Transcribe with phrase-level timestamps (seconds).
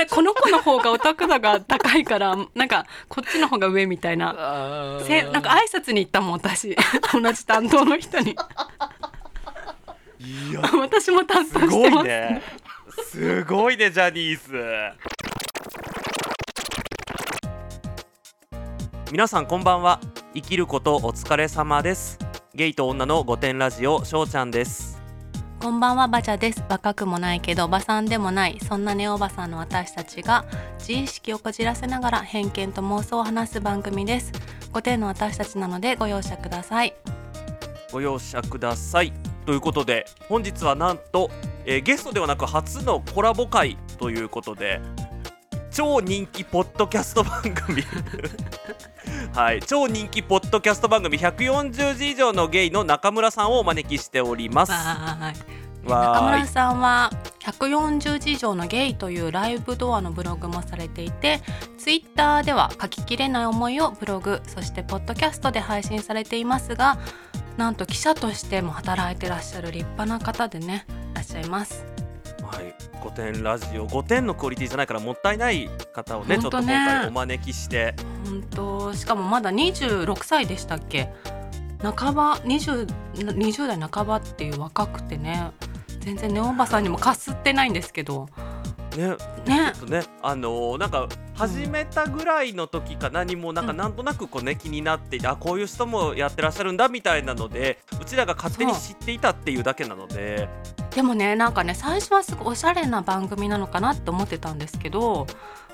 [0.00, 4.34] でこの子の方がオタク度が高いからなんかこっちの方が上みたいな。
[4.98, 6.74] あせなんか挨拶に行ったもん私。
[7.12, 8.30] 同じ担当の人に。
[10.20, 12.42] いや 私も担当してます、ね。
[13.10, 13.90] すごいね。
[13.90, 14.64] ジャニーズ。
[19.12, 20.00] 皆さんこんばんは。
[20.34, 22.18] 生きることお疲れ様です。
[22.54, 24.89] ゲイと女の御殿ラジオしょうちゃんです
[25.60, 26.64] こんばんはバチャです。
[26.70, 28.58] 若くもないけどおばさんでもない。
[28.66, 30.46] そんなネオおばさんの私たちが
[30.78, 34.32] 自意識をこじらせながら偏見と妄想を話す番組です。
[34.72, 36.94] 5点の私たちなのでご容赦ください。
[37.92, 39.12] ご容赦ください。
[39.44, 41.30] ということで本日はなんと、
[41.66, 44.80] えーゲストではなく初のコラボ会ということで
[45.70, 47.82] 超人気ポッドキャスト番組。
[49.34, 54.72] はい超人気ポッドキャスト番組140字以上のゲイの中村さんをお招きしております
[55.84, 61.40] 中村さんは140字以上のゲイというライブドアのブログもされていて
[61.78, 66.98] ツイッターでは書ききれない思いをブログそしてポッドキャストで配信されていますが
[67.56, 71.84] なんと記者としても働いてらっしゃる立派な方でねいらっしゃいます。
[72.42, 77.94] はい、5点ラジオ5点のクオリティじゃないからもったいない方をねちょっと今回お招きして。
[78.24, 78.92] 本当。
[78.94, 81.12] しかもまだ26歳でしたっけ？
[81.82, 85.50] 半ば 20, 20代半ばっていう若くてね
[86.00, 88.28] 全然ねおばさんにもかすってないんですけど。
[88.96, 89.08] ね
[89.46, 89.72] ね。
[89.72, 93.76] ちょっとねあのーなんか始めたぐらいの時か何もなんかうん。
[93.76, 100.48] なんとなくこうね気になっていてあこういう人もやってらっしゃるんだみたいなのでうちらが勝手に知っていたっていうだけなので。
[100.94, 105.26] でもねなんかね最初はすごいおしゃれな番組なのかなって思ってたんですけど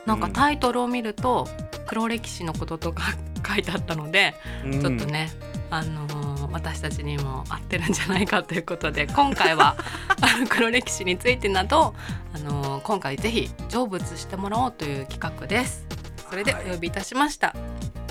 [0.06, 1.48] なんかタイトルを見ると
[1.86, 3.02] 黒歴史のこととか
[3.46, 5.30] 書いてあったので、うんちょっとね
[5.70, 9.76] あのー私たちにも合ってるんじゃないかということで今回は
[10.22, 11.94] あの黒歴史についてなど、
[12.34, 15.84] あのー今回ぜひ成仏してもらおうという企画です。
[16.30, 17.48] それでお呼びいたしました。
[17.48, 18.05] はい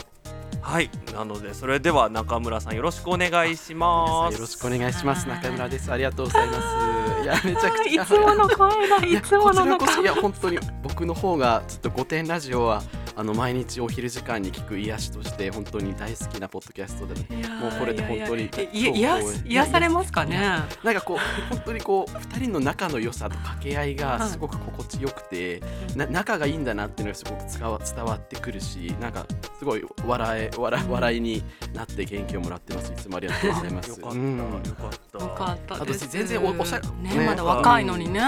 [1.13, 5.29] なのでそれでは中村さんよろしくお願いしますよろしくお願いします。
[5.29, 5.91] はい中村です。
[5.91, 6.59] ありがとうございます。
[7.23, 12.83] いやめちゃくちゃいつもの声だいつものこちらこそ声いや本当に僕の方がちょっと御殿ラジオは
[13.17, 20.37] あの毎日お昼時間に聞く癒しとして本当に大好きなポッドキャストでもうこれで本当にいやいやいや超光栄癒されますかね？
[20.83, 25.61] なんかこう本当にこう二人の仲の良さと掛け合いがすごく心地よくて、
[25.95, 29.25] な仲がいいんだなっていうのがすごく伝わ伝わってくるしなんか
[29.59, 31.43] すごい笑い笑い笑いに
[31.73, 33.89] なって元気をもらってますいつもありがとうございます。
[33.91, 36.03] よかった、うんよかったよかったです。
[36.03, 38.21] あと全然おおしゃねねまだ若いのにね。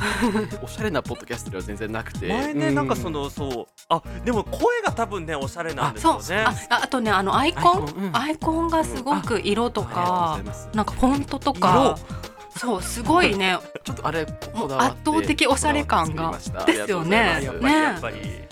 [0.62, 6.44] おしゃれなポッドキャストでは全然なくて前ね、うなんかそのそうあでも声が多分ねおしゃれなんですそうよね。
[6.70, 7.84] あああとねあのアイコン？
[7.84, 8.16] アイコンうん。
[8.16, 10.40] アイコンがすごく色とか
[10.74, 11.98] なんかフォントとか。
[12.56, 13.58] そうすごいね。
[13.84, 16.32] ちょっとあれもう圧倒的おしゃれ感が。
[16.66, 17.40] ですよね。
[17.60, 18.48] ね。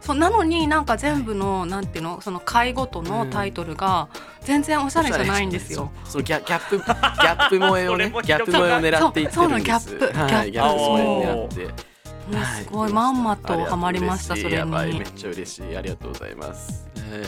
[0.00, 4.08] そうなのになんか全部のなんていうのその回ごとのタイトルが
[4.40, 5.90] 全然おしゃれじゃないんですよ。
[6.04, 9.34] そのギャギャップギャップ萌えをね ギャップ萌えを狙っていってるんです。
[9.34, 10.18] そうそうなのギャップ。
[10.18, 11.89] はいギャップ萌えを狙って
[12.32, 14.90] すごいまんまとハマりましたそれやばい。
[14.92, 15.10] にめっ。
[15.12, 15.76] ちゃ嬉しい。
[15.76, 16.88] ありがとうございます。
[17.10, 17.26] はいね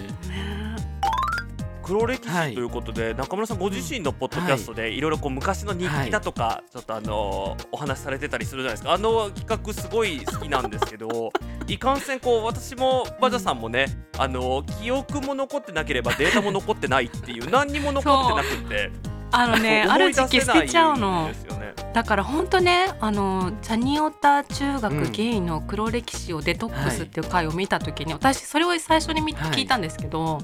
[1.82, 2.50] 黒歴はい。
[2.50, 5.00] 史ということで、中村さんご自身のポッドキャストでい。
[5.00, 8.92] ろいろこう昔の日記だとか、ちょっとあのお話しされてたりするじゃないですか。
[8.92, 11.32] あの企画すごい好きなんですけど
[11.66, 13.86] いかんせんこう私もバジャさんもね
[14.16, 18.92] あの記憶も残ってなければデータも残ってないっていう 何にも残ってなくて。
[19.34, 21.24] あのねある時期捨てちゃうの。
[21.24, 21.61] んですよね
[21.92, 25.12] だから本当ねあのジャニオタ中学うん。
[25.12, 29.50] ゲイの黒歴史をデトックスっていう回を見た時に、私それを最初に見はい。
[29.52, 30.38] 聞いたんですけど、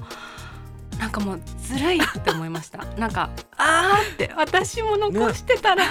[0.99, 2.85] なんかもうずるいって思いました。
[2.97, 5.83] なんかあーって私も残してたら、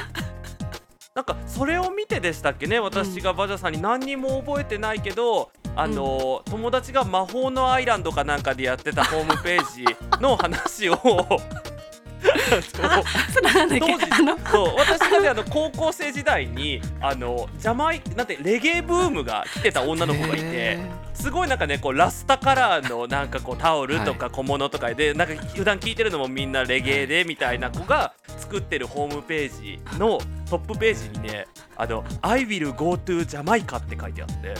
[1.15, 9.85] なんかそれを見てでしたっけね私がバジャさんに何にも覚えてないけど、あの友達が魔法のアイランドかなんかでやってたホームページ
[10.21, 11.78] の話をあ
[14.51, 20.43] そう私がねあの高校生時代にあのジャマイなんてレゲエブームが来てた女の子がいて。
[20.43, 30.19] へすごいなんかねこうラスタカラーのなんかこうタオルとか小物とかで、なんか普段聞いてるのもみんなレゲエでみたいな子が作ってるホームページの
[30.49, 34.55] トップページにね「あの I will go to ジャマイカ」って書いてあって。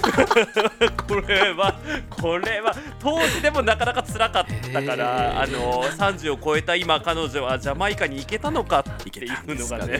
[1.08, 1.78] これは
[2.08, 9.98] これは当時でもなかなか辛かったかへらあーの30を超えた今彼女はジャマイカに行けたのかっていうのがいね。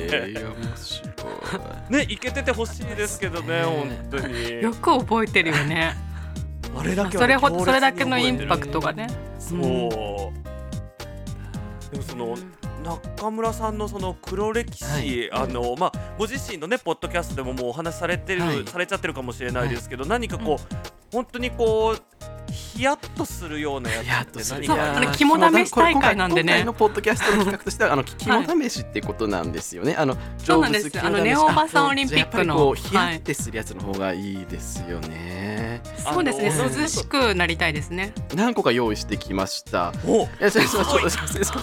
[1.88, 3.62] ね行けててほしいですけどね。
[3.62, 4.62] 本当に。
[4.62, 9.08] よく覚えてるよねあれだけはそれほそれだけのインパクトがね。
[9.38, 9.62] そう、で
[11.96, 12.36] もその
[12.82, 15.32] 中村さんのその黒歴史、はい。
[15.32, 18.64] あのまあご自身のねポッドキャストでももうお話しされてる、はい。
[18.66, 20.76] されちゃってるかもしれないですけど、何かこう、
[21.12, 22.02] 本当にこう
[22.50, 25.12] ヒヤッとするようなやつって何かあの？
[25.12, 29.94] 肝試し大会なんでね今回のポッドキャストの企画としてはあの肝試しってことなんですよね。
[29.96, 35.82] あのそうなんですあのネオバサンオリンピックのじゃあやっぱりこうヒヤってするやつの方がいいですよね。
[35.98, 39.92] そうですね涼しくなりたいですね何個か用意してきました。
[40.06, 41.44] おいや、すみません、すみません。
[41.44, 41.54] 素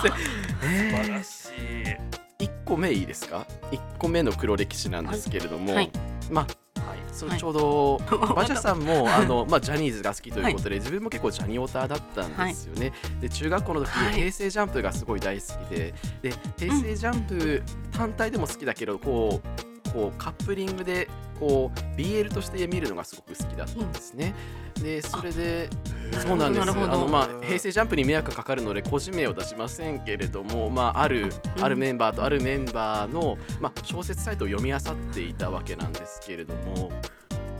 [0.63, 1.51] え晴らしい。
[1.85, 1.97] ー、
[2.39, 3.45] 一個目いいですか。
[3.71, 5.91] 一個目の黒歴史なんですけれども、はい
[6.31, 6.66] まあ。
[7.17, 7.97] そのちょうど、
[8.35, 12.93] バジャさんもあの、まあ、ジャニーズが好きということで、自分も結構ジャニオタだったんですよね。
[13.19, 14.13] で中学校の時、はい。
[14.13, 21.07] 平成ジャンプがすごい大好きでで平成ジャンプ単体でも好きだけどこうこうカップリングで
[21.39, 24.35] こう BL として見るのがすごく好きだったんですね。
[24.81, 25.69] でそれで
[26.21, 26.69] そうなんです。
[26.69, 31.63] あの、まあ、平成ジャンプに迷惑がかかるので個人名を出しませんけれども、まあ、あるうん。
[31.63, 34.81] あるメンバーとあるメンバーの、まあ、小説サイトを読み漁っ
[35.13, 36.91] ていたわけなんですけれども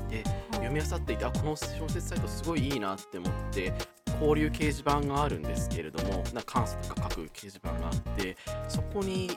[0.10, 3.74] で読み漁っていてあこの小説サイトすごいいいなって思って
[4.20, 8.36] 交流掲示板があるんですけれどもな関数とか書く掲示板があって
[8.68, 9.32] そこに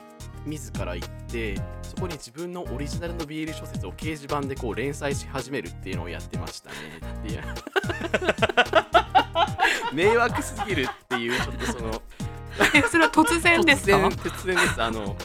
[0.45, 6.75] 自ら行ってそこに自分のオリジナルの BL 小説を掲示板でこう連載し始めるっていうのをやってましたね。
[7.19, 7.41] っていう。
[9.93, 12.01] 迷惑すぎるっていうちょっとその
[12.73, 13.97] え それは突然ですか？
[13.97, 14.81] 突然です。
[14.81, 15.15] あの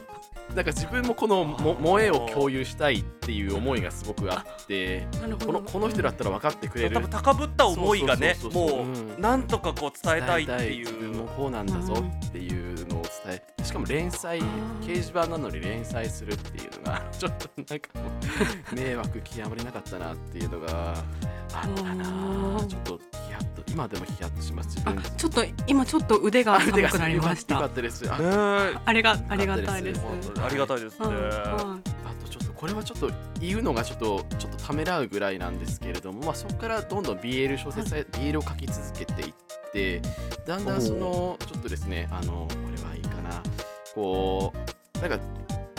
[0.57, 5.07] なんか自分もこのも萌えを共有したいっていう思いがすごくあって
[5.45, 6.95] このこの人だったら分かってくれる。
[6.95, 8.87] 多分高ぶった思いがねも
[9.19, 14.41] うなんとかこう伝えたいってい自分もうこうなんだぞっていうのを伝えしかも連載
[14.81, 17.91] 掲示板なのに連載するっていうのがちょっとなんか
[18.73, 20.95] 迷惑極まりなかったなっていうのが
[21.53, 22.69] あったなうん。
[22.69, 30.01] ちょっとヒヤッと今でもヒヤッとします自あ分ちょっと今ちょっと腕が寒くなりましよかたったですあれがありがたいです。
[30.43, 31.07] ありがたいですね。
[31.07, 31.79] あ
[32.23, 33.11] とちょっとこれはちょっと
[33.41, 39.35] 言うのがちょっとちょっとためらうぐらいなんですけれども、まあ、そこからどんどん BL 小説、BL を書き続けていっ
[39.73, 40.01] て
[40.47, 43.43] だんだんそのちょっとですねあのこれはいいかな。
[43.95, 45.19] こうなんか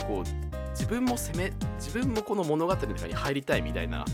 [0.07, 4.05] こう自分も攻め自分もこの物語の中に入りたいみたいな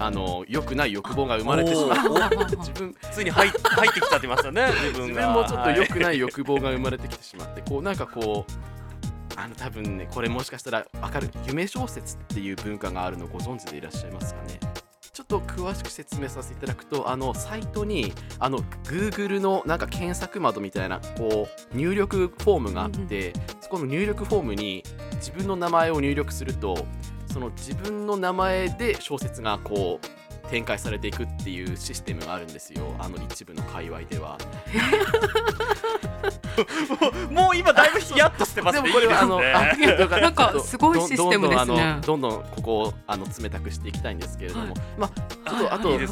[0.00, 2.30] あの良くない欲望が生まれてしまう。
[2.58, 5.22] 自分ついに入っ入ってきちゃってましたね 自分が。
[5.22, 8.52] 自分もちょっと良くいない欲望が生まれてきてしまってこうなんかこう
[9.34, 14.60] あの多分ねこれもしかしたら分かる夢小説っていう文化があるのご存知でいらっしゃいますかね。
[15.12, 24.84] ちょっと詳しく説明させていただくとあのサイトにあの Google のなんか検索窓みたいなこう入力フォームがあって、そこの入力フォームに
[25.16, 26.86] 自分の名前を入力すると
[27.32, 30.06] その自分の名前で小説がこう
[30.50, 32.94] 展開されていくっていうシステムがあるんですよ。
[32.98, 34.38] あの一部の界隈では。
[37.30, 38.82] もう今だいぶヒヤッとしてますね。
[38.88, 39.52] でもこれはあの、ね
[40.20, 42.00] なんか すごいシステムですね。
[42.04, 44.74] どんどんあのどんどんここをあの冷たくしていきたいんですけれども、はい。
[44.96, 45.10] まあ
[45.50, 46.08] ちょっとあと、いい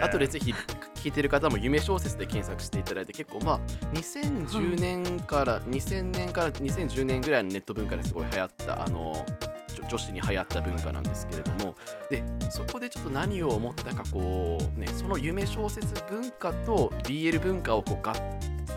[0.00, 0.54] あとでぜひ
[0.96, 3.60] 聞いてる方も夢小説で検索していただいて結構まあ
[3.94, 9.24] 2010年から2000年から2010年ぐらいのネット文化ですごい流行ったあの
[9.88, 11.74] 女女子に流行った文化なんですけれども
[12.08, 18.12] でそこでちょっと何を思ったかこうねその夢小説文化と BL 文化をこうが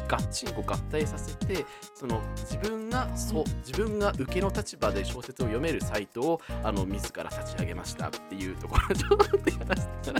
[0.08, 1.64] がっちりこう合体させて
[1.94, 10.20] その自分がそう自分が受けの立場で小説を読めるサイトをあの自ら立ち上げましたっていうところをちょっとやらせて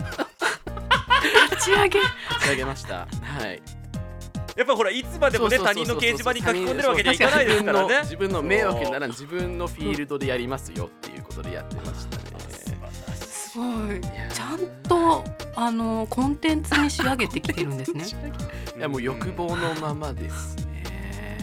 [1.50, 1.98] 立ち上げ？
[1.98, 2.10] 立
[2.46, 3.08] ち上げました。
[3.20, 3.81] はい。
[4.56, 8.00] やっぱほらいつまでもね他人の掲示板に書き込んでるわけにはいかないですからね。
[8.02, 12.22] 自分の 迷惑にならん自分のフィールドでやりますよっていうことでやってましたね。
[13.14, 14.00] すごい。
[14.00, 18.04] ちゃんとあのコンテンツに仕上げてきてるんですね。
[18.76, 21.38] いやもう欲望のままですね。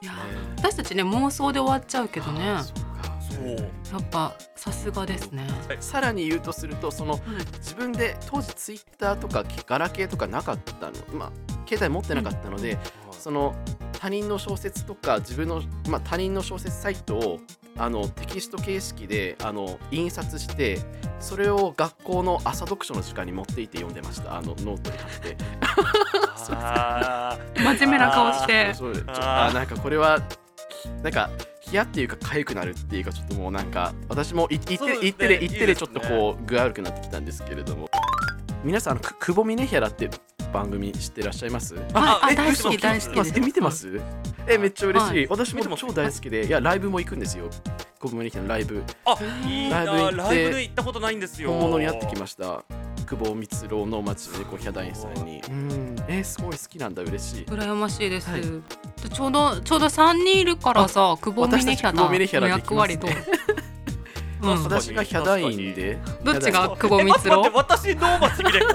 [0.00, 0.18] いやね
[0.58, 2.50] 私たちね妄想で終わっちゃうけどね。
[2.50, 3.18] あーそうか。
[3.20, 3.56] そう
[3.92, 4.34] やっぱ
[4.64, 5.46] さすがですね。
[5.78, 7.20] さらに言うとするとその
[7.58, 11.32] 自分で当時ツイッターとかガラケーとかなかったのまあ
[11.68, 12.78] 携帯持ってなかったので、
[13.10, 13.54] その
[14.00, 17.40] 他人の小説とか自分の、まあ、他人の小説サイトを
[17.76, 20.78] あのテキスト形式であの印刷して
[21.20, 24.38] それを学校の朝読書の時間に持っていって読んでました。
[24.38, 25.36] あのノートに貼って。
[27.62, 28.68] 真面目な顔して。
[28.68, 30.22] あーあなんかこれは
[31.02, 31.28] なんか
[31.70, 37.88] 冷やっていうか痒くなるっていうかちょっともうなんか私もい言って言ってで言っていいでちょっとこう具合悪くなってきたんですけれども。
[38.62, 40.08] 皆さんあのく久保峰原って
[40.50, 41.74] 番組知ってらっしゃいます？
[41.76, 44.00] えあ大好き大好き見てます。
[44.46, 45.26] えめっちゃ嬉しい、はい。
[45.28, 47.50] 私も超大好きでいやライブも行くんですよ
[48.04, 48.84] 久保峰原のライブ。
[49.06, 49.16] あ
[49.48, 51.52] いいなライブ行ってライブで行ったことないんですよ。
[51.52, 52.62] 本物に会ってきました。
[53.06, 55.40] 久保光郎の町でこうヒャダインさんに。
[55.48, 55.96] うん。
[56.06, 57.02] えー、すごい好きなんだ。
[57.02, 57.44] 嬉しい。
[57.46, 58.42] 羨ましいです、はい。
[58.42, 63.10] ちょうどちょうど三人いるからさ久保峰ヒャダダの役割どう、
[64.42, 65.98] うん、私がヒャダインで。
[66.22, 68.66] どっちが久保え待って光待って郎私能町みね子？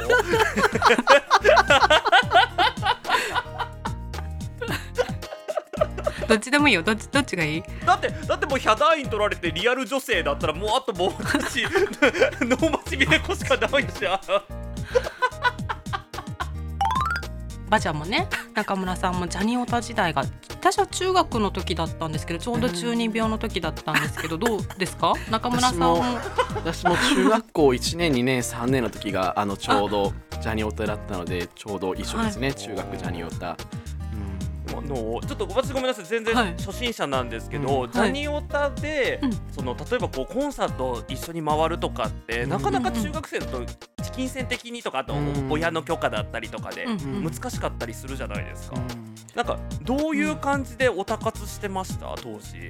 [6.69, 6.83] いいよ。
[6.83, 7.63] どっちどっちがいい？
[7.85, 11.63] だってだってもうヒャダイン取られてリアル女性だったらもうあともう私
[12.41, 14.19] 能町みね子しかないじゃん。
[17.69, 25.13] バジャもね中村さんもジャニオタ時代が私は中学の時だったんですけどちょうど中二病の時だったんですけど どうですか？
[25.29, 26.03] 中村さんも？
[26.55, 33.55] 私も中学校1年2年3年の時があのちょうどジャニオタだったのでちょうど一緒ですね、中学ジャニオタ、
[34.79, 36.55] あのちょっと私ごめんなさい全然はい。
[36.57, 37.91] 初心者なんですけど、うん。
[37.91, 39.31] ジャニオタで、うん。
[39.51, 42.49] その例えばこうコンサート一緒に回るとかって、うん。
[42.49, 43.61] なかなか中学生だと
[44.15, 45.51] 金銭的にとかあとうん。
[45.51, 48.87] 親の許可だったりとかで難しかったりするじゃないですか、うん。
[49.35, 52.15] なんかどういう感じでオタ活してました？
[52.15, 52.69] 当時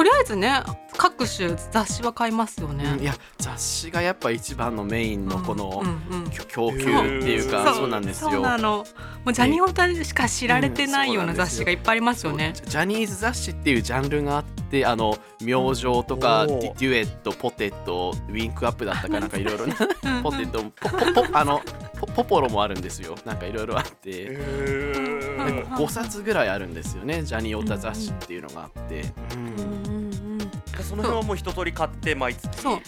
[0.00, 0.62] とりあえずね
[0.96, 6.86] 各種雑誌は買いますよね、うんいや雑誌がやっぱ一番のメインのこのうんうん供給って
[7.32, 7.74] いうか、そう。
[7.76, 8.30] そうなんですよ。
[8.30, 8.78] そうなの。
[8.78, 8.84] も
[9.26, 12.52] うジャニオタしか知られてないような雑誌がいっぱいありますよね。
[12.54, 19.74] ジャニーズ雑誌っていうジャンルがあってあの明星とかデュエットポテトウィンクアップだったかなんかいろいろな
[20.22, 21.60] ポテトポポポあの
[22.00, 23.16] ポポポロもあるんですよ。
[23.26, 24.10] なんかいろいろあって。
[24.10, 27.22] でうん5冊ぐらいあるんんですよね。
[27.22, 29.04] ジャニオタ雑誌っていうのがあって、
[29.34, 30.50] うんうんうんうん
[30.82, 32.58] その辺はもう一通り買って毎月。
[32.58, 32.78] そう。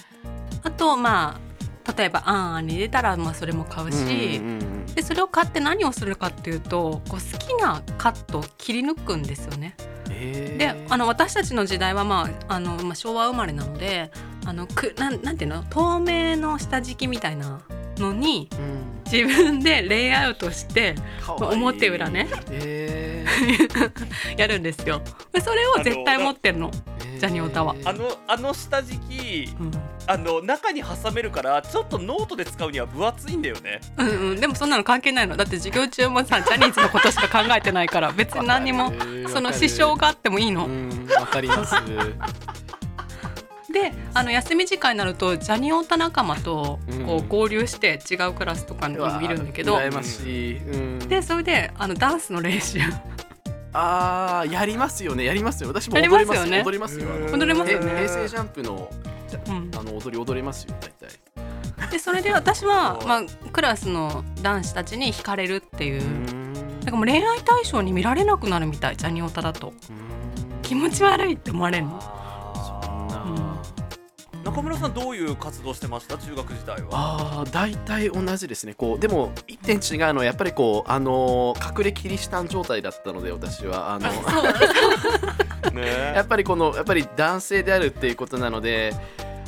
[0.62, 1.38] あとま
[1.84, 9.74] あ例えば「あんあん」に出たらまあそれも買うし、うんうんうんでそれを買って何をするかっていうとこう好きなカットを切り抜くんですよね。
[10.10, 10.56] えー。
[10.58, 14.10] であの私たちの時代は、まああのまあ、昭和生まれなので
[14.44, 15.64] あのくなんなんていうの？
[15.70, 17.62] 透明の下敷きみたいな
[18.02, 18.92] のにうん。
[19.10, 20.94] 自分でレイアウトして
[21.26, 22.28] 表裏ね。
[22.50, 23.26] え
[24.38, 25.02] やるんですよ。
[25.32, 26.70] でそれを絶対持ってるの。
[26.70, 27.76] ージャニオタは。
[27.84, 29.70] あのあの下敷きうん。
[30.06, 33.80] あの中に挟めるからちょっとノートで使うには分厚いんだよね。
[33.98, 35.36] うんうん、でもそんなの関係ないの。
[35.36, 38.92] だって授業中もさジャニーズのことしか考えてないから別に何にも
[39.28, 40.66] その支障があってもいいの。
[40.66, 41.06] うん。
[41.16, 41.74] わかります
[43.72, 47.16] であの休み時間になるとジャニオタ仲間とこうん。
[47.18, 52.78] う合流して違うクラスとかにもいるんだけど、うん、でそれであのダンスの練習。
[53.74, 55.24] あーやりますよね。
[55.24, 55.68] やりますよ。
[55.70, 56.62] 私も踊りますよね。
[56.62, 57.08] 踊りますよ。
[57.32, 57.92] 踊れますよね。
[57.92, 58.90] へ平成ジャンプの
[59.78, 61.90] あの踊り踊れますよ大体。
[61.90, 66.02] でそれで私はそ、う まあ、クラスの男子たちに惹かれるっていう。
[66.02, 66.80] うん。
[66.80, 69.72] だからもう恋愛対象に見られなくなるみたいジャニオタだと。
[70.62, 72.00] 気持ち悪いって思われるの？
[74.44, 76.18] 中村さんどういう活動してました？
[76.18, 76.88] 中学時代は。
[76.92, 78.74] ああ大体同じですね。
[78.74, 83.94] こうでも一点違うのはやっぱりこうあのー隠れキリシタン状態だったので私は。
[83.94, 84.08] あの
[85.72, 86.12] ね。
[86.14, 88.92] やっぱりこのやっぱり男性であるっていうことなので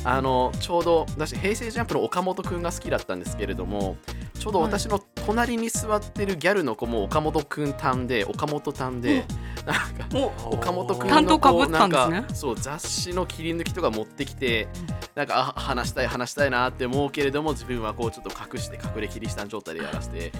[0.03, 3.97] あのちょうど私平成ジャンプの岡本くんが好きだったんですけれども
[4.39, 9.25] ちょうど私の隣に座ってるギャルの子も岡本くん担で岡本担で
[9.65, 10.55] なんかお。
[10.55, 12.11] 岡本くん担当のこう被ったんですね。
[12.11, 14.67] なんかそう雑誌の切り抜きとか持ってきて
[15.15, 20.31] なんかあ話したい話したいなって思うけれども自分はこうちょっと隠して隠れキリシタン状態でやらせてい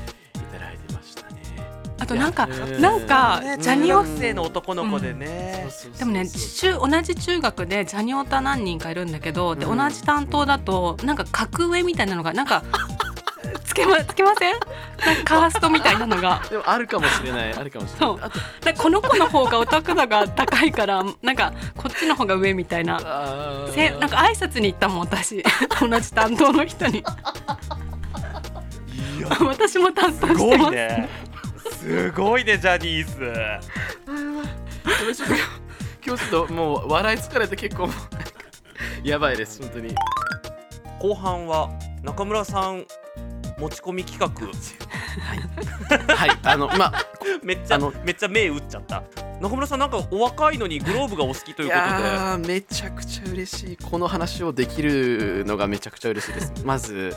[0.54, 1.42] ただいてましたね。
[1.98, 9.77] あとなんかなんかねジャニオ生の男の子でね、でもね中同じ中学でジャニオタ何人かいるんだけどでうん。
[9.77, 12.63] 同じ担当だとなんか格上みたいなのがなんか
[13.14, 13.14] つ
[13.75, 14.53] けまつけません？
[14.53, 16.41] なんかカーストみたいなのが。
[16.50, 17.53] でもあるかもしれない。
[17.53, 18.10] あるかもしれない。
[18.10, 18.20] そう。
[18.22, 23.00] あとでこの子の方がオタク度が高いからなんかこっちの方が上みたいな。
[23.74, 25.44] せなんか挨拶に行ったもん私。
[25.79, 27.00] 同じ担当の人に。
[27.00, 27.03] い
[29.22, 29.27] や。
[29.41, 30.74] 私も担当すごしてます。
[30.74, 31.10] いね。
[31.79, 33.34] すごいねジャニーズ。
[36.05, 37.89] 今日ちょっともう笑い疲れて結構
[39.03, 39.96] やばいです本当に。
[41.00, 41.70] 後半は
[42.03, 42.86] 中村さん
[43.58, 44.30] 持ち込み企画。
[46.16, 46.32] はい。
[46.44, 47.06] あのまあ
[47.44, 49.04] めっちゃあのめっちゃ目打っちゃった。
[49.42, 52.48] 中村さんなんかお若いのにグローブがお好きといいうことで。
[52.48, 53.78] めちゃくちゃ嬉しい。
[53.78, 56.54] この話をできるのがめちゃくちゃ嬉しいです。
[56.64, 57.16] まず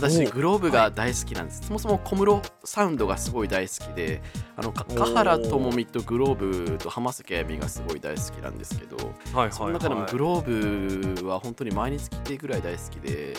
[0.00, 4.22] 私おグローブが大好きなんです、そもそも小室サウンドがすごい大好きで
[4.56, 8.96] あの華原朋美とグローブと浜崎あゆみがすごい大好きなんですけど
[9.34, 13.34] はいその中でもグローブは本当に毎日着てぐらい大好きで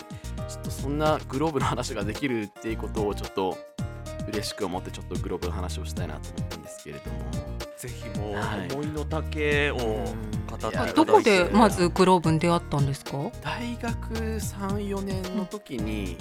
[0.48, 3.56] ちょっとそんなグローブの話ができるっていうことをちょっと
[4.28, 7.18] 嬉しく思ってちょっとグローブの話をしたいなと思ったんですけれども。
[7.76, 8.72] ぜひもう、はい。
[8.72, 9.76] 思いの丈を
[10.50, 13.12] 語たっていどこでまずグローブに出会ったんですか？
[13.42, 16.18] 大学34年の時に、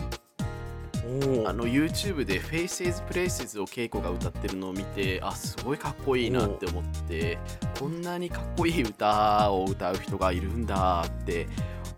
[1.45, 7.37] あの YouTube で Faces Places を稽古が歌ってるのを見てあすごいかっこいいなって思って
[7.79, 11.47] こんなにかっこいい歌を歌う人がいるんだって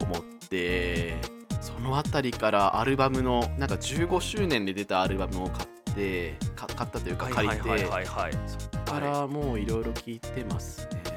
[0.02, 1.16] 思って
[1.60, 11.11] そのあたりからアルバムのなんか15周年で出たアルバムを買ってか買ったというかはい借りて、そこからもういろいろ聞いてますね。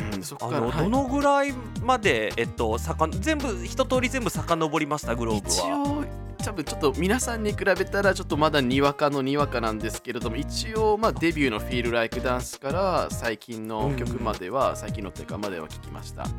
[0.00, 1.52] うん、あのどのぐらい
[1.82, 5.14] までえっとさか全部一通り全部遡りました？
[5.14, 6.04] グローブ一は応
[6.42, 16.22] 多分ちょっと皆さんに比べたらちょっとまだにわかのにわかなんですけれども一応まあデビューの「Feel Like Dance」から最近の曲までは、最近のっていうかまでは聞きました。
[16.22, 16.30] はい。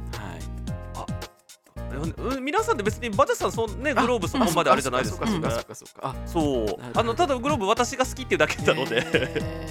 [1.94, 5.52] うんうん皆さんって別にバジャさんそんねグローブそこまであれじゃないですかそうか
[6.26, 9.70] そうあのただグローブ私が好きっていうだけあなので、へ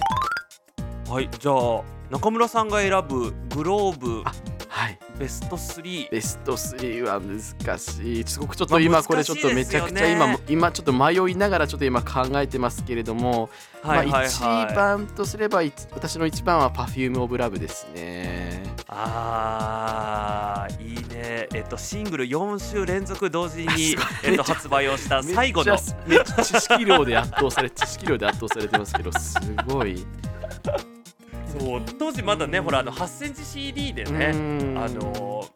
[1.11, 4.33] はいじゃあ中村さんが選ぶグローブあ
[4.69, 4.99] はい。
[5.19, 8.25] ベスト3ベスト3は難しい。
[8.25, 13.51] すごくちょっとまあ今これちょっとめちゃくちゃ今、難しいです今ちょっと迷いながらちょっと今考えてますけれども、
[13.83, 18.63] はいはいまあ、はい一番とすればい私の一番は Perfume of Love ですね。
[18.87, 21.49] あーいいね。
[21.53, 25.77] えっとシングル4週連続同時にえっと発売をした最後の。
[25.77, 25.85] 知
[26.61, 29.35] 識量で圧倒され知識量で圧倒されてますけどす
[29.67, 30.07] ごい
[31.59, 35.47] そう当時まだねほらあの8センチ CD でねねあの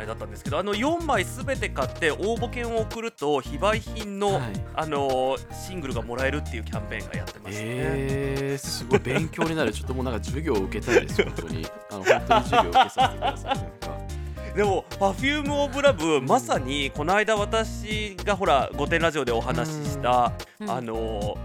[0.00, 4.42] れだったんですけどあの4枚すべて買って応募券を送ると非売品の、はい。
[4.74, 7.66] あのシングルがもらえるっていうキャンペーンがやってましたね。
[7.68, 9.72] えー、すごい勉強になる。
[9.74, 11.66] ちょっともうなんか授業を受けたいです本当に。
[11.90, 20.70] あの本当に授業を受けさせてくださいでも Perfume of Love まさにこの間私がほら「御殿ラジオ」でお話しした、うん。
[20.70, 21.36] あの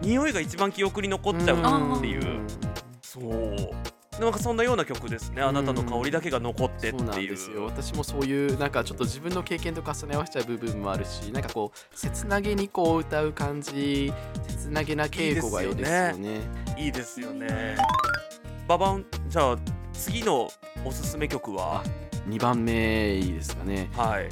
[0.00, 2.40] 匂いが一番記憶に残っちゃうっていう、
[3.10, 4.22] そう。
[4.22, 5.42] なんかそんなような曲ですね。
[5.42, 7.62] あなたの香りだけが残ってっていんですよ。
[7.62, 7.64] う。
[7.64, 14.12] 私もそういうなんかちょっと自分の経験と重ね合わせちゃう部分もあるしなんかこう切なげにこう歌う感じ
[14.46, 16.40] 切なげな稽古がいいですよね。
[16.78, 17.76] いいですよね。
[18.68, 19.58] ババンじゃあ
[19.92, 20.48] 次の
[20.84, 21.82] おすすめ曲は
[22.28, 23.90] ？2番目いいですかね。
[23.96, 24.28] はい。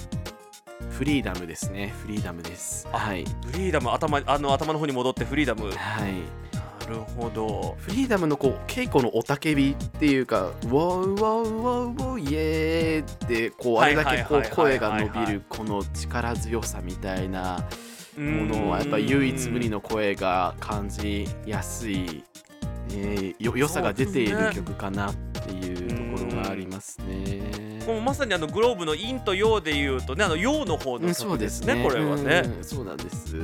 [0.90, 1.92] フリーダムですね。
[2.02, 2.86] フリーダムです。
[2.92, 3.24] はい。
[3.24, 5.68] フリーダム頭あの頭の方に戻ってフリーダム。
[5.70, 6.47] なはい
[6.88, 17.64] るほどフリーダムのこう稽古の雄たけびっていうか「ウォーウォーウォーウォーイエー」ってこうあれだけこはいう声が伸びるこの力強さみたいな
[18.16, 22.24] ものはやっぱり唯一無二の声が感じやすい、
[22.92, 27.78] えーよ良さが出ている曲かなっていうところがありますね。
[28.04, 31.84] まさにあのグローブの陰と陽でいうとねあの陽の方の曲ですねね。
[31.84, 32.42] これはね。
[32.44, 33.36] うんそうなんです。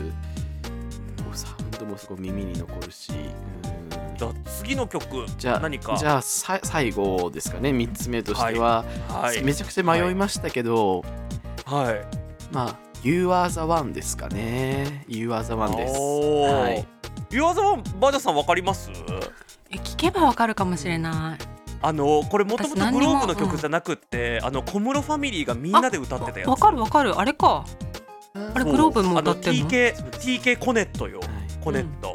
[1.75, 3.13] サウンドもすごい耳に残るし。
[3.13, 4.17] うん。
[4.17, 5.97] じゃあ次の曲じゃあ何か？
[5.97, 7.71] じゃあさ最後ですかね。
[7.71, 9.43] 3つ目としては、はい。
[9.43, 11.05] めちゃくちゃ迷いましたけど、
[11.67, 12.55] はい。
[12.55, 15.99] まあ「You are the one」ですかね「You are the one」です。
[15.99, 16.87] はい、
[17.31, 18.91] ユアザワンバージャさんわかります？
[19.71, 21.45] え聞けばわかるかもしれない。
[21.83, 26.49] あのこれもともとグローブの曲じゃなくって、あの小室ファミリーがみんなで歌ってたやつ。
[26.49, 27.19] わかるわかる。
[27.19, 27.65] あれか。
[28.35, 29.61] あれグローブも歌ってんの？
[29.61, 31.19] あの TK, TK コネットよ。
[31.19, 31.29] はい
[31.65, 32.15] コネット、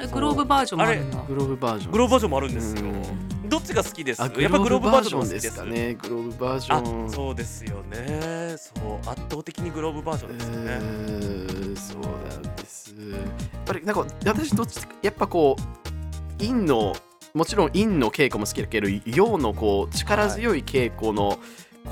[0.00, 1.22] えグローブバージョンもあるんだ。
[1.28, 1.92] グローブバージョン。
[1.92, 2.82] グローブバージョンもあるんですよ。
[2.82, 3.48] うん。
[3.48, 4.22] どっちが好きです？
[4.22, 5.50] あやっぱグローブバージョンでです。
[5.50, 5.94] すかね。
[5.94, 7.10] グローブバージあョン。
[7.10, 8.56] そうですよね。
[8.58, 10.72] そう圧倒的にグローブバージョンですよね。
[10.72, 12.94] うーんそうなんです。
[12.98, 13.20] やっ
[13.64, 16.96] ぱりなんか私どっちやっぱこう陰の
[17.34, 21.38] もちろん陰の稽古も好きだけど陽のこう力強い稽古の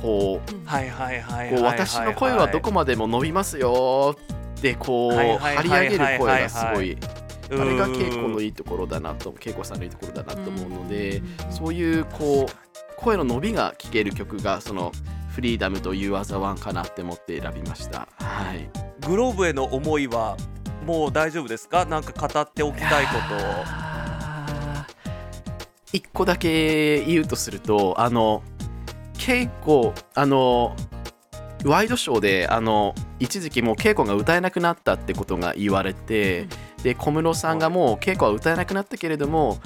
[0.03, 1.55] こう,、はいはいはいはい。
[1.55, 4.17] こう私の声はどこまでも伸びますよ
[4.61, 6.99] ってこう張り上げる声がすごい
[7.51, 7.69] あうん。
[7.71, 12.53] れが稽古のいいところだなと稽古さんのいいところだなと思うのでそういうこう
[12.97, 14.93] 声の伸びが聞ける曲がその
[15.35, 18.09] フリーダムと You Are the One かなって思って選びました。
[18.19, 18.69] はい。
[19.07, 20.37] グローブへの思いは
[20.85, 21.87] もう大丈夫ですか？
[21.87, 24.81] なんか語っておきたいこと。
[25.93, 28.43] 一個だけ言うとするとあの
[29.15, 30.77] 稽古あの
[31.65, 36.47] ワイドショーであの一時期もう稽古が歌えなくなったってことが言われて、
[36.83, 39.59] で小室さんがもう稽古は歌えなくなったけれども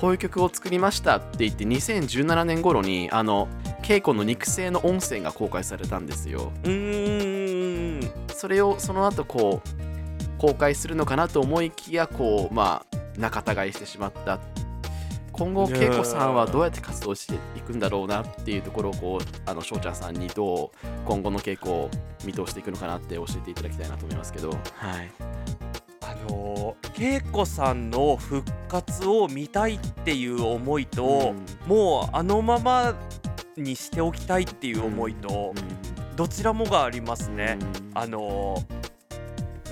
[0.00, 3.48] こういう曲を作りましたって言って2017年頃にあの
[3.82, 6.52] 稽古の肉声の音声が公開されたんですよ。
[6.64, 8.10] うーん。
[8.34, 14.38] それをその後こう公開するのかなと思いきやこうまあ仲違いしてしまった
[15.38, 21.90] 今後恵子さんはどうやって活動していくんだろうなっていうところをこうあの翔ちゃんさんにどう今後の稽古を
[22.24, 24.50] 見通していくのかなって教えていただきたいなと思いますけど。
[24.50, 24.58] はい。
[26.00, 31.34] あの恵子さんの復活を見たいっていう思いと、
[31.66, 32.94] もうあのまま
[33.56, 35.52] にしておきたいっていう思いと、
[36.16, 37.58] どちらもがありますね。
[37.94, 38.64] あの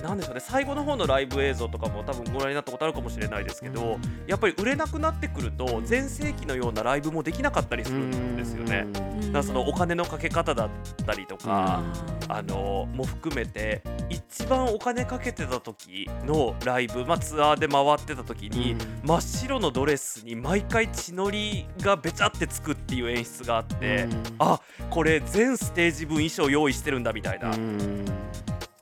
[0.01, 0.39] なんでしょうね。
[0.39, 8.87] 最後の方のライブ映像とかも多分ご覧になったことあるかもしれないですけど、やっぱり売れなくなってくると全盛期のようなライブもできなかったりするんですよね。
[8.93, 10.69] だからそのお金のかけ方だっ
[11.05, 11.83] たりとか、
[12.27, 24.07] あのも含めて一番お金かけてた時のライブ、まあ、ツアーで回ってた時に、真っ白のドレスに毎回血のりがべちゃってつくっていう演出があって、
[24.39, 27.51] あこれ全ステージ分衣装用意してるんだみたいな。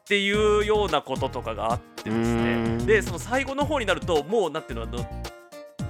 [0.06, 2.78] っていうようなこととかがあってですね。
[2.86, 5.04] でその最後の方になるともうなんていうのあの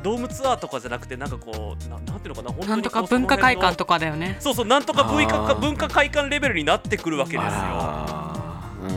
[0.04, 4.38] ドームツアーとかじゃなくてなんかこうななんていうのかな本当になんとか文化会館とかだよね。
[4.40, 8.36] そうそうなんとか文化文化会館レベルになってくるわけですよ。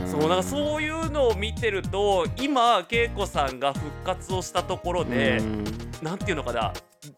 [0.05, 5.41] そうなんかそういうのを見てると今恵子さんが復活をしたところで、
[6.01, 6.71] なんていうのかな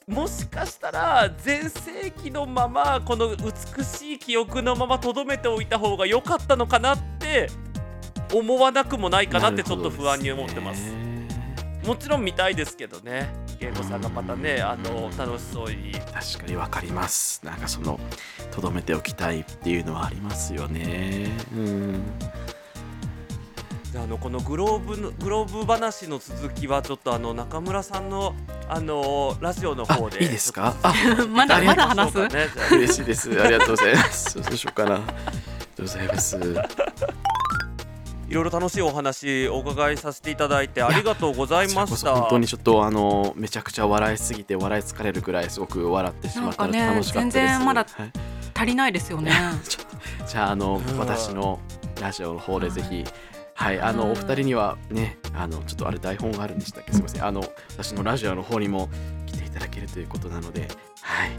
[0.07, 7.49] もしかしたら全盛期のままこの美しい記憶のままとどめておいた方が良かったのかなって
[8.33, 10.93] 思わなくもないかなってちょっと不安に思ってます。
[11.85, 13.33] もちろん見たいですけどね。
[13.59, 15.93] 恵子さんがまたねあの楽しそうに。
[15.93, 17.41] 確かにわかります。
[17.43, 17.99] なんかその
[18.51, 21.31] とどめておきたいっていうのはありますよね。
[21.55, 22.03] うん。
[23.93, 28.35] あのこのグローブのグローブ話の続きはちょっとあの中村さんの
[28.69, 30.23] あのラジオのあ方で。
[30.23, 30.75] いいですか？
[30.83, 30.93] あ
[31.27, 32.27] まだまだ話す？
[32.27, 32.29] ね。
[32.29, 32.75] じゃあ。
[32.75, 33.41] 嬉しいです。
[33.41, 34.41] ありがとうございます。
[34.41, 34.95] どうしようかな。
[34.95, 36.37] ありがとうございます
[38.31, 42.15] いろいろ楽しいお話お伺いさせていただいてありがとうございました。
[42.15, 47.33] 本当にちょっとあのめちゃくちゃ笑いすぎて笑い疲れるくらいすごく笑ってしまったので楽しかったです。
[47.35, 48.11] 全然まだはい。
[48.55, 49.33] 足りないですよね。
[50.27, 51.59] じゃああのうん私の
[51.99, 53.03] ラジオの方でぜひ
[53.53, 56.93] はいあのお二人にはねあのちょっとあれ台本があるんでしたっけ？
[56.93, 57.25] すみません。
[57.25, 57.43] あの
[57.77, 58.87] 私のラジオの方にも
[59.25, 60.69] 来ていただけるということなので
[61.01, 61.31] はい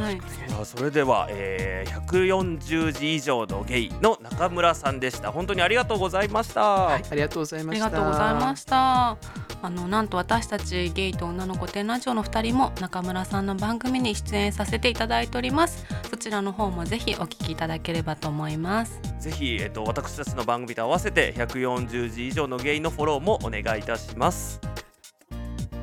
[0.00, 0.20] はい。
[0.48, 5.30] さあそれでは、えー、140字以上のゲイの中村さんでした。
[5.30, 7.04] 本当にありがとうございました、はい。
[7.10, 7.86] ありがとうございあました。
[7.86, 9.16] りがとうございました。
[9.62, 15.84] あのなんと私たちゲイと女の子天ラジオの2人も中村さんの番組に出演させていただいております。
[16.08, 19.00] そちらの方もぜひお聞きいただければと思います。
[19.18, 24.60] ぜひ、えっと、私たちの番組と合わせて140字以上のゲイのフォローもお願いいたします。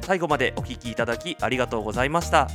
[0.07, 2.47] 最後までお聞きいただきありがとうございました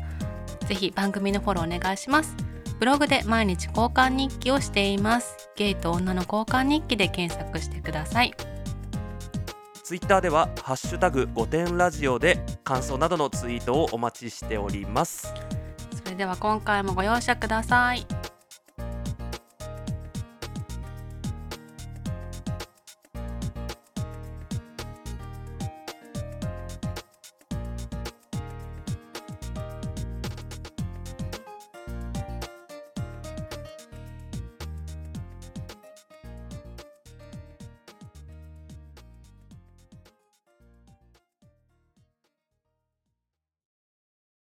[0.72, 2.34] ぜひ番組のフォローお願いします。
[2.80, 5.50] ブログで毎日交換日記をしています。
[5.54, 8.32] ゲイと女の交換日記で検索してください。
[9.82, 15.34] ツイッターでは「ハッシュタグ5点ラジオ」で感想などのツイートをお待ちしております。
[16.02, 18.06] それでは今回もご容赦ください